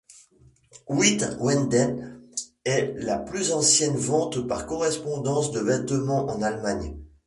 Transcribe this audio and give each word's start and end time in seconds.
Witt 0.89 1.21
Weiden 1.39 2.23
est 2.65 2.95
la 2.97 3.19
plus 3.19 3.51
ancienne 3.51 3.95
vente 3.95 4.47
par 4.47 4.65
correspondance 4.65 5.51
de 5.51 5.59
vêtements 5.59 6.27
en 6.27 6.41
Allemagne. 6.41 6.97